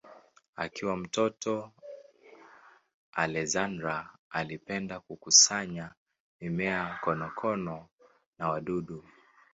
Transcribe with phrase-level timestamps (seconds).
[0.55, 1.71] Akiwa mtoto
[3.11, 5.93] Alexander alipenda kukusanya
[6.41, 7.89] mimea, konokono
[8.37, 9.03] na wadudu.